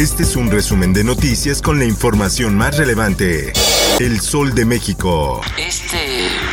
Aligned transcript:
Este 0.00 0.22
es 0.22 0.34
un 0.34 0.50
resumen 0.50 0.94
de 0.94 1.04
noticias 1.04 1.60
con 1.60 1.78
la 1.78 1.84
información 1.84 2.56
más 2.56 2.78
relevante. 2.78 3.52
El 3.98 4.22
Sol 4.22 4.54
de 4.54 4.64
México. 4.64 5.42
Este 5.58 5.98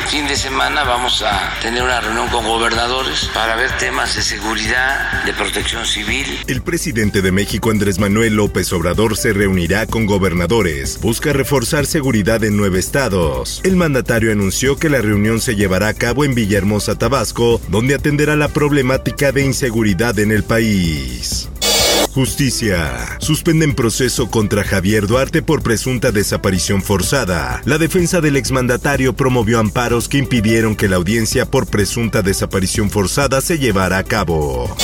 fin 0.10 0.28
de 0.28 0.36
semana 0.36 0.84
vamos 0.84 1.24
a 1.26 1.58
tener 1.62 1.82
una 1.82 2.02
reunión 2.02 2.28
con 2.28 2.46
gobernadores 2.46 3.30
para 3.34 3.56
ver 3.56 3.72
temas 3.78 4.18
de 4.18 4.22
seguridad, 4.22 5.24
de 5.24 5.32
protección 5.32 5.86
civil. 5.86 6.26
El 6.48 6.62
presidente 6.62 7.22
de 7.22 7.32
México, 7.32 7.72
Andrés 7.72 8.00
Manuel 8.00 8.36
López 8.36 8.74
Obrador, 8.74 9.16
se 9.16 9.32
reunirá 9.32 9.88
con 9.88 10.08
gobernadores. 10.08 11.00
Busca 11.00 11.32
reforzar 11.32 11.86
seguridad 11.86 12.44
en 12.44 12.58
nueve 12.58 12.80
estados. 12.80 13.62
El 13.64 13.78
mandatario 13.78 14.34
anunció 14.34 14.76
que 14.76 14.90
la 14.90 15.00
reunión 15.00 15.40
se 15.40 15.56
llevará 15.56 15.88
a 15.88 15.94
cabo 15.94 16.26
en 16.26 16.36
Villahermosa, 16.36 16.98
Tabasco, 16.98 17.62
donde 17.70 17.96
atenderá 17.96 18.36
la 18.36 18.50
problemática 18.50 19.32
de 19.32 19.46
inseguridad 19.46 20.20
en 20.20 20.34
el 20.34 20.44
país. 20.44 21.48
Justicia. 22.14 23.18
Suspenden 23.20 23.76
proceso 23.76 24.30
contra 24.30 24.64
Javier 24.64 25.08
Duarte 25.08 25.42
por 25.42 25.62
presunta 25.62 26.12
desaparición 26.12 26.82
forzada. 26.82 27.62
La 27.66 27.78
defensa 27.78 28.22
del 28.22 28.36
exmandatario 28.36 29.14
promovió 29.14 29.60
amparos 29.60 30.08
que 30.10 30.18
impidieron 30.18 30.76
que 30.76 30.88
la 30.88 30.96
audiencia 30.96 31.46
por 31.46 31.68
presunta 31.68 32.22
desaparición 32.22 32.90
forzada 32.90 33.42
se 33.42 33.60
llevara 33.60 33.98
a 33.98 34.04
cabo. 34.04 34.76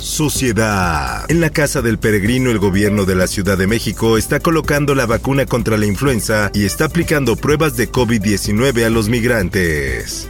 Sociedad. 0.00 1.24
En 1.30 1.40
la 1.40 1.50
Casa 1.50 1.80
del 1.80 1.98
Peregrino, 1.98 2.50
el 2.50 2.58
gobierno 2.58 3.04
de 3.04 3.14
la 3.14 3.26
Ciudad 3.26 3.56
de 3.56 3.66
México 3.66 4.18
está 4.18 4.40
colocando 4.40 4.94
la 4.94 5.06
vacuna 5.06 5.46
contra 5.46 5.76
la 5.76 5.86
influenza 5.86 6.50
y 6.52 6.64
está 6.64 6.86
aplicando 6.86 7.36
pruebas 7.36 7.76
de 7.76 7.90
COVID-19 7.90 8.84
a 8.84 8.90
los 8.90 9.08
migrantes. 9.08 10.26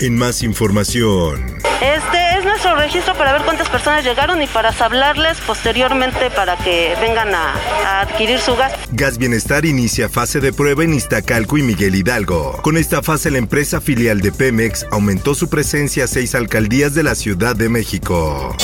En 0.00 0.16
más 0.16 0.42
información. 0.42 1.58
Este 1.80 2.38
es 2.38 2.44
nuestro 2.44 2.76
registro 2.76 3.14
para 3.14 3.32
ver 3.32 3.42
cuántas 3.42 3.68
personas 3.68 4.04
llegaron 4.04 4.40
y 4.40 4.46
para 4.46 4.70
hablarles 4.70 5.40
posteriormente 5.40 6.30
para 6.30 6.56
que 6.56 6.94
vengan 7.00 7.34
a, 7.34 7.54
a, 7.84 8.00
adquirir 8.02 8.38
su 8.38 8.54
gas. 8.54 8.72
Gas 8.92 9.18
Bienestar 9.18 9.64
inicia 9.64 10.08
fase 10.08 10.40
de 10.40 10.52
prueba 10.52 10.84
en 10.84 10.94
Iztacalco 10.94 11.58
y 11.58 11.62
Miguel 11.62 11.94
Hidalgo. 11.94 12.60
Con 12.62 12.76
esta 12.76 13.02
fase 13.02 13.30
la 13.30 13.38
empresa 13.38 13.80
filial 13.80 14.20
de 14.20 14.30
Pemex 14.30 14.86
aumentó 14.92 15.34
su 15.34 15.48
presencia 15.48 16.04
a 16.04 16.06
seis 16.06 16.34
alcaldías 16.34 16.94
de 16.94 17.02
la 17.02 17.14
Ciudad 17.14 17.56
de 17.56 17.68
México. 17.68 18.56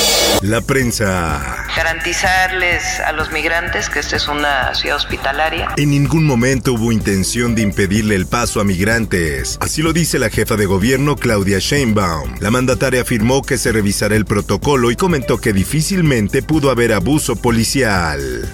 La 0.43 0.61
prensa. 0.61 1.65
Garantizarles 1.77 3.01
a 3.01 3.13
los 3.13 3.33
migrantes 3.33 3.89
que 3.89 3.99
esta 3.99 4.17
es 4.17 4.29
una 4.29 4.75
ciudad 4.75 4.97
hospitalaria. 4.97 5.69
En 5.77 5.91
ningún 5.91 6.25
momento 6.25 6.75
hubo 6.75 6.93
intención 6.93 7.55
de 7.55 7.63
impedirle 7.63 8.15
el 8.15 8.27
paso 8.27 8.61
a 8.61 8.65
migrantes. 8.65 9.59
Así 9.61 9.83
lo 9.83 9.93
dice 9.93 10.19
la 10.19 10.31
jefa 10.31 10.57
de 10.57 10.67
gobierno 10.67 11.17
Claudia 11.17 11.59
Sheinbaum. 11.59 12.37
La 12.41 12.51
mandataria 12.51 13.03
afirmó 13.03 13.43
que 13.43 13.59
se 13.59 13.73
revisará 13.73 14.15
el 14.15 14.27
protocolo 14.27 14.93
y 14.93 14.97
comentó 14.97 15.39
que 15.39 15.53
difícilmente 15.53 16.43
pudo 16.43 16.71
haber 16.71 16.93
abuso 16.93 17.35
policial. 17.35 18.49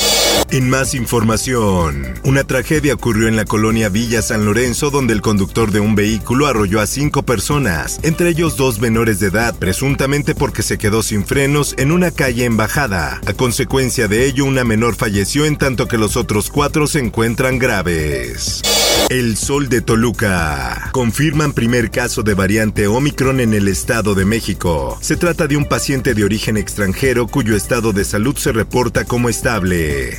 En 0.51 0.71
más 0.71 0.95
información, 0.95 2.15
una 2.23 2.45
tragedia 2.45 2.95
ocurrió 2.95 3.27
en 3.27 3.35
la 3.35 3.45
colonia 3.45 3.89
Villa 3.89 4.23
San 4.23 4.45
Lorenzo 4.45 4.91
donde 4.91 5.13
el 5.13 5.21
conductor 5.21 5.73
de 5.73 5.81
un 5.81 5.95
vehículo 5.95 6.47
arrolló 6.47 6.81
a 6.81 6.87
cinco 6.87 7.25
personas, 7.25 7.99
entre 8.03 8.29
ellos 8.29 8.57
dos 8.57 8.79
menores 8.79 9.19
de 9.19 9.29
edad, 9.29 9.55
presuntamente 9.59 10.35
porque 10.35 10.63
se 10.63 10.79
quedó 10.79 11.03
sin 11.03 11.25
frenos 11.25 11.75
en 11.77 11.91
una 11.91 12.11
calle 12.11 12.45
en 12.45 12.57
bajada. 12.57 13.21
A 13.27 13.33
consecuencia 13.33 14.07
de 14.07 14.27
ello, 14.27 14.45
una 14.45 14.63
menor 14.63 14.95
falleció 14.95 15.45
en 15.45 15.57
tanto 15.57 15.89
que 15.89 15.99
los 15.99 16.17
otros 16.17 16.51
cuatro 16.51 16.87
se 16.87 17.01
encuentran 17.01 17.59
graves. 17.59 18.63
El 19.11 19.37
Sol 19.37 19.69
de 19.69 19.81
Toluca. 19.81 20.84
Confirman 20.95 21.55
primer 21.55 21.91
caso 21.91 22.23
de 22.23 22.35
variante 22.35 22.87
Omicron 22.87 23.41
en 23.41 23.53
el 23.53 23.67
Estado 23.67 24.15
de 24.15 24.25
México. 24.25 24.97
Se 25.01 25.17
trata 25.17 25.49
de 25.49 25.57
un 25.57 25.65
paciente 25.65 26.15
de 26.15 26.23
origen 26.23 26.57
extranjero 26.57 27.27
cuyo 27.27 27.57
estado 27.57 27.93
de 27.93 28.05
salud 28.05 28.37
se 28.37 28.53
reporta 28.53 29.05
como 29.05 29.29
estable. 29.29 30.17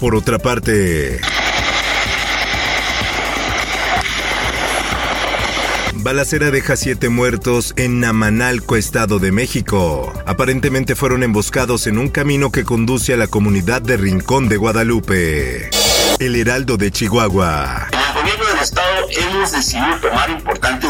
Por 0.00 0.14
otra 0.14 0.38
parte, 0.38 1.20
Balacera 5.96 6.50
deja 6.50 6.76
siete 6.76 7.10
muertos 7.10 7.74
en 7.76 8.00
Namanalco, 8.00 8.76
Estado 8.76 9.18
de 9.18 9.30
México. 9.30 10.10
Aparentemente 10.24 10.94
fueron 10.94 11.22
emboscados 11.22 11.86
en 11.86 11.98
un 11.98 12.08
camino 12.08 12.50
que 12.50 12.64
conduce 12.64 13.12
a 13.12 13.18
la 13.18 13.26
comunidad 13.26 13.82
de 13.82 13.98
Rincón 13.98 14.48
de 14.48 14.56
Guadalupe. 14.56 15.68
El 16.18 16.36
Heraldo 16.36 16.78
de 16.78 16.90
Chihuahua. 16.90 17.93
Estado 18.64 19.06
hemos 19.10 19.52
decidido 19.52 19.98
tomar 20.00 20.30
importantes 20.30 20.83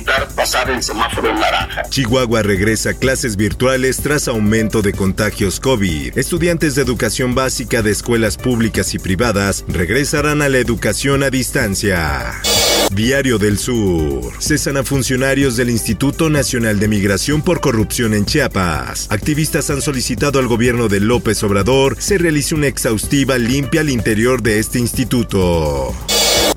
evitar. 0.00 1.90
Chihuahua 1.90 2.42
regresa 2.42 2.90
a 2.90 2.94
clases 2.94 3.36
virtuales 3.36 3.98
tras 3.98 4.28
aumento 4.28 4.82
de 4.82 4.92
contagios 4.92 5.60
COVID. 5.60 6.16
Estudiantes 6.18 6.74
de 6.74 6.82
educación 6.82 7.34
básica 7.34 7.82
de 7.82 7.90
escuelas 7.90 8.36
públicas 8.36 8.94
y 8.94 8.98
privadas 8.98 9.64
regresarán 9.68 10.42
a 10.42 10.48
la 10.48 10.58
educación 10.58 11.22
a 11.22 11.30
distancia. 11.30 12.40
Diario 12.92 13.38
del 13.38 13.58
Sur. 13.58 14.32
Cesan 14.40 14.76
a 14.76 14.82
funcionarios 14.82 15.56
del 15.56 15.70
Instituto 15.70 16.28
Nacional 16.28 16.80
de 16.80 16.88
Migración 16.88 17.42
por 17.42 17.60
corrupción 17.60 18.14
en 18.14 18.24
Chiapas. 18.24 19.06
Activistas 19.10 19.70
han 19.70 19.80
solicitado 19.80 20.40
al 20.40 20.48
gobierno 20.48 20.88
de 20.88 20.98
López 21.00 21.42
Obrador 21.44 21.96
se 22.00 22.18
realice 22.18 22.54
una 22.54 22.66
exhaustiva 22.66 23.38
limpia 23.38 23.82
al 23.82 23.90
interior 23.90 24.42
de 24.42 24.58
este 24.58 24.78
instituto. 24.78 25.94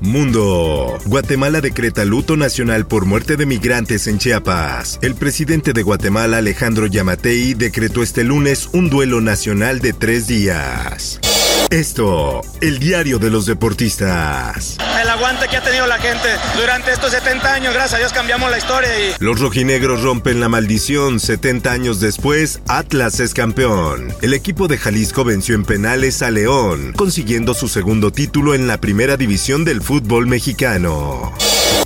Mundo. 0.00 0.98
Guatemala 1.06 1.60
decreta 1.60 2.04
luto 2.04 2.36
nacional 2.36 2.86
por 2.86 3.06
muerte 3.06 3.36
de 3.36 3.46
migrantes 3.46 4.06
en 4.06 4.18
Chiapas. 4.18 4.98
El 5.02 5.14
presidente 5.14 5.72
de 5.72 5.82
Guatemala, 5.82 6.38
Alejandro 6.38 6.86
Yamatei, 6.86 7.54
decretó 7.54 8.02
este 8.02 8.24
lunes 8.24 8.68
un 8.72 8.90
duelo 8.90 9.20
nacional 9.20 9.80
de 9.80 9.92
tres 9.92 10.26
días. 10.26 11.20
Esto, 11.70 12.40
el 12.60 12.78
diario 12.78 13.18
de 13.18 13.30
los 13.30 13.46
deportistas. 13.46 14.76
El 15.00 15.08
aguante 15.08 15.48
que 15.48 15.56
ha 15.56 15.62
tenido 15.62 15.86
la 15.86 15.98
gente 15.98 16.28
durante 16.56 16.92
estos 16.92 17.10
70 17.10 17.52
años, 17.52 17.74
gracias 17.74 17.94
a 17.94 17.98
Dios 17.98 18.12
cambiamos 18.12 18.50
la 18.50 18.58
historia 18.58 18.90
y... 18.96 19.14
Los 19.18 19.40
rojinegros 19.40 20.02
rompen 20.02 20.40
la 20.40 20.48
maldición. 20.48 21.18
70 21.18 21.72
años 21.72 22.00
después, 22.00 22.60
Atlas 22.68 23.18
es 23.20 23.34
campeón. 23.34 24.14
El 24.22 24.34
equipo 24.34 24.68
de 24.68 24.78
Jalisco 24.78 25.24
venció 25.24 25.54
en 25.54 25.64
penales 25.64 26.22
a 26.22 26.30
León, 26.30 26.92
consiguiendo 26.94 27.54
su 27.54 27.68
segundo 27.68 28.12
título 28.12 28.54
en 28.54 28.66
la 28.68 28.78
primera 28.78 29.16
división 29.16 29.64
del 29.64 29.82
fútbol 29.82 30.26
mexicano. 30.26 31.32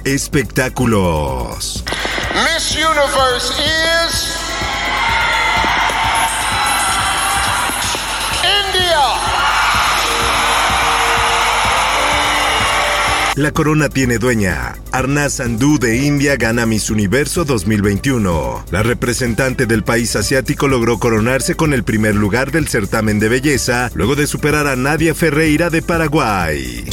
Espectáculos. 0.04 1.84
Miss 2.34 2.76
Universe 2.76 3.52
is... 3.62 4.37
La 13.38 13.52
corona 13.52 13.88
tiene 13.88 14.18
dueña. 14.18 14.74
Arnaz 14.90 15.34
Sandhu 15.34 15.78
de 15.78 15.98
India 15.98 16.34
gana 16.34 16.66
Miss 16.66 16.90
Universo 16.90 17.44
2021. 17.44 18.64
La 18.72 18.82
representante 18.82 19.66
del 19.66 19.84
país 19.84 20.16
asiático 20.16 20.66
logró 20.66 20.98
coronarse 20.98 21.54
con 21.54 21.72
el 21.72 21.84
primer 21.84 22.16
lugar 22.16 22.50
del 22.50 22.66
certamen 22.66 23.20
de 23.20 23.28
belleza, 23.28 23.92
luego 23.94 24.16
de 24.16 24.26
superar 24.26 24.66
a 24.66 24.74
Nadia 24.74 25.14
Ferreira 25.14 25.70
de 25.70 25.82
Paraguay. 25.82 26.84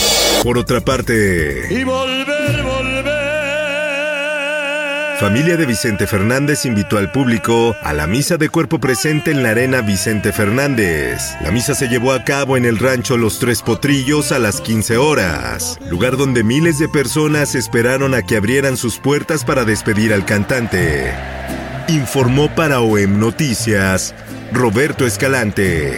Por 0.44 0.60
otra 0.60 0.82
parte... 0.82 1.66
Y 1.72 1.84
volver. 1.84 2.65
Familia 5.20 5.56
de 5.56 5.66
Vicente 5.66 6.08
Fernández 6.08 6.66
invitó 6.66 6.98
al 6.98 7.10
público 7.10 7.74
a 7.82 7.94
la 7.94 8.06
misa 8.06 8.36
de 8.36 8.50
cuerpo 8.50 8.80
presente 8.80 9.32
en 9.32 9.44
la 9.44 9.52
arena 9.52 9.80
Vicente 9.80 10.34
Fernández. 10.34 11.36
La 11.42 11.52
misa 11.52 11.74
se 11.74 11.88
llevó 11.88 12.12
a 12.12 12.26
cabo 12.26 12.58
en 12.58 12.66
el 12.66 12.78
rancho 12.78 13.16
Los 13.16 13.40
Tres 13.40 13.62
Potrillos 13.62 14.34
a 14.34 14.40
las 14.40 14.60
15 14.60 14.98
horas, 14.98 15.80
lugar 15.90 16.18
donde 16.18 16.44
miles 16.44 16.80
de 16.80 16.90
personas 16.90 17.56
esperaron 17.56 18.14
a 18.14 18.24
que 18.24 18.36
abrieran 18.36 18.76
sus 18.76 18.98
puertas 18.98 19.46
para 19.46 19.64
despedir 19.64 20.14
al 20.14 20.26
cantante. 20.26 21.14
Informó 21.88 22.54
para 22.54 22.82
OEM 22.82 23.18
Noticias 23.18 24.14
Roberto 24.52 25.06
Escalante. 25.06 25.98